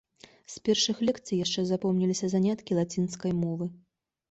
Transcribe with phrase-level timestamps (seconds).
[0.53, 3.73] З першых лекцый яшчэ запомніліся заняткі лацінскай мовы.